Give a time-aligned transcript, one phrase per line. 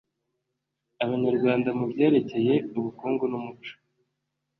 [1.03, 3.73] abanyarwanda mu byerekeye ubukungu numuco